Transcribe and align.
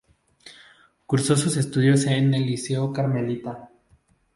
Cursó 1.05 1.35
sus 1.37 1.57
estudios 1.57 2.05
en 2.07 2.33
el 2.33 2.43
Liceo 2.47 2.91
Carmelita. 2.91 3.69